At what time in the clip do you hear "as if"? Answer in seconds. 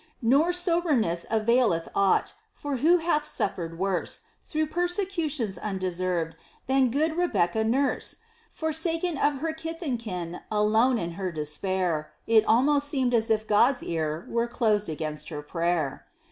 13.13-13.45